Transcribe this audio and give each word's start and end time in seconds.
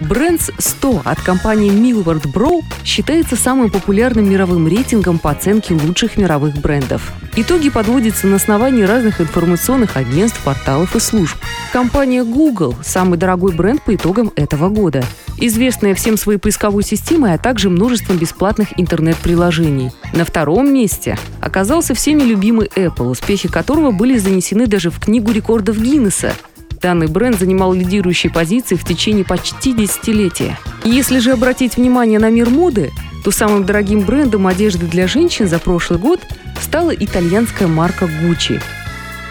Brands 0.00 0.52
100 0.58 1.02
от 1.04 1.20
компании 1.22 1.72
Millward 1.72 2.22
Bro 2.32 2.62
считается 2.84 3.34
самым 3.34 3.68
популярным 3.68 4.30
мировым 4.30 4.68
рейтингом 4.68 5.18
по 5.18 5.30
оценке 5.30 5.74
лучших 5.74 6.16
мировых 6.16 6.56
брендов. 6.58 7.12
Итоги 7.34 7.68
подводятся 7.68 8.28
на 8.28 8.36
основании 8.36 8.82
разных 8.82 9.20
информационных 9.20 9.96
агентств, 9.96 10.40
порталов 10.44 10.94
и 10.94 11.00
служб. 11.00 11.36
Компания 11.72 12.22
Google– 12.22 12.76
самый 12.82 13.18
дорогой 13.18 13.52
бренд 13.52 13.82
по 13.82 13.94
итогам 13.94 14.32
этого 14.36 14.68
года. 14.68 15.04
Известная 15.36 15.94
всем 15.94 16.16
своей 16.16 16.38
поисковой 16.38 16.84
системой, 16.84 17.34
а 17.34 17.38
также 17.38 17.68
множеством 17.68 18.18
бесплатных 18.18 18.68
интернет-приложений. 18.76 19.92
На 20.14 20.24
втором 20.24 20.72
месте 20.72 21.18
оказался 21.40 21.94
всеми 21.94 22.22
любимый 22.22 22.70
Apple, 22.74 23.10
успехи 23.10 23.48
которого 23.48 23.90
были 23.90 24.18
занесены 24.18 24.66
даже 24.66 24.90
в 24.90 24.98
Книгу 25.00 25.32
рекордов 25.32 25.78
Гиннесса. 25.78 26.34
Данный 26.80 27.08
бренд 27.08 27.38
занимал 27.38 27.72
лидирующие 27.72 28.32
позиции 28.32 28.76
в 28.76 28.84
течение 28.84 29.24
почти 29.24 29.72
десятилетия. 29.72 30.56
Если 30.84 31.18
же 31.18 31.32
обратить 31.32 31.76
внимание 31.76 32.20
на 32.20 32.30
мир 32.30 32.50
моды, 32.50 32.92
то 33.24 33.32
самым 33.32 33.64
дорогим 33.64 34.02
брендом 34.02 34.46
одежды 34.46 34.86
для 34.86 35.08
женщин 35.08 35.48
за 35.48 35.58
прошлый 35.58 35.98
год 35.98 36.20
стала 36.62 36.94
итальянская 36.94 37.66
марка 37.66 38.04
Gucci. 38.04 38.62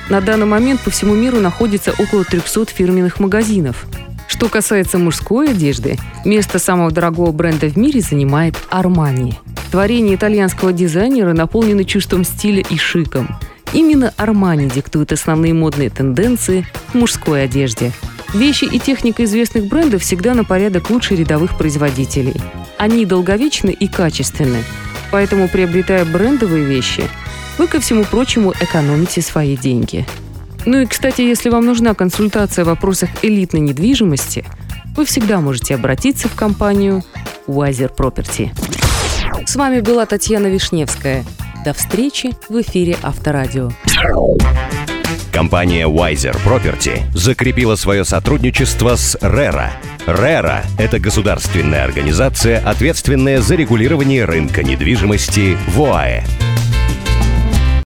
На 0.10 0.20
данный 0.20 0.46
момент 0.46 0.82
по 0.82 0.90
всему 0.90 1.16
миру 1.16 1.40
находится 1.40 1.94
около 1.98 2.26
300 2.26 2.66
фирменных 2.68 3.20
магазинов. 3.20 3.86
Что 4.28 4.50
касается 4.50 4.98
мужской 4.98 5.52
одежды, 5.52 5.98
место 6.26 6.60
самого 6.60 6.92
дорогого 6.92 7.32
бренда 7.32 7.68
в 7.68 7.78
мире 7.78 8.02
занимает 8.02 8.56
Armani. 8.70 9.36
Творения 9.72 10.16
итальянского 10.16 10.74
дизайнера 10.74 11.34
наполнены 11.34 11.86
чувством 11.86 12.26
стиля 12.26 12.64
и 12.70 12.78
шиком– 12.78 13.40
Именно 13.74 14.14
Армани 14.18 14.70
диктует 14.70 15.12
основные 15.12 15.54
модные 15.54 15.90
тенденции 15.90 16.66
в 16.90 16.96
мужской 16.96 17.44
одежде. 17.44 17.92
Вещи 18.34 18.66
и 18.66 18.80
техника 18.80 19.24
известных 19.24 19.68
брендов 19.68 20.02
всегда 20.02 20.34
на 20.34 20.44
порядок 20.44 20.90
лучше 20.90 21.16
рядовых 21.16 21.58
производителей. 21.58 22.36
Они 22.78 23.06
долговечны 23.06 23.72
и 23.72 23.88
качественны. 23.88 24.64
Поэтому, 25.12 25.48
приобретая 25.48 26.06
брендовые 26.06 26.66
вещи, 26.66 27.04
вы, 27.58 27.68
ко 27.68 27.80
всему 27.80 28.04
прочему, 28.04 28.54
экономите 28.60 29.22
свои 29.22 29.56
деньги. 29.56 30.06
Ну 30.66 30.82
и, 30.82 30.86
кстати, 30.86 31.22
если 31.22 31.50
вам 31.50 31.66
нужна 31.66 31.94
консультация 31.94 32.66
в 32.66 32.68
вопросах 32.68 33.10
элитной 33.22 33.62
недвижимости, 33.62 34.46
вы 34.96 35.06
всегда 35.06 35.40
можете 35.40 35.76
обратиться 35.76 36.28
в 36.28 36.36
компанию 36.36 37.04
Wiser 37.48 37.90
Property. 37.96 38.52
С 39.46 39.56
вами 39.56 39.80
была 39.80 40.06
Татьяна 40.06 40.48
Вишневская– 40.48 41.24
до 41.68 41.74
встречи 41.74 42.34
в 42.48 42.62
эфире 42.62 42.96
Авторадио. 43.04 43.72
Компания 45.34 45.86
Wiser 45.86 46.34
Property 46.46 47.02
закрепила 47.14 47.76
свое 47.76 48.06
сотрудничество 48.06 48.96
с 48.96 49.18
RERA. 49.18 49.72
RERA– 50.06 50.62
это 50.78 50.98
государственная 50.98 51.84
организация, 51.84 52.60
ответственная 52.66 53.42
за 53.42 53.56
регулирование 53.56 54.24
рынка 54.24 54.64
недвижимости 54.64 55.58
в 55.68 55.82
ОАЭ. 55.82 56.47